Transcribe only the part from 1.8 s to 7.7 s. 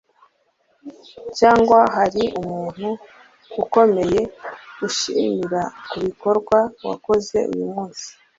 hari umuntu ukomeye ushimira kubikorwa wakoze uyu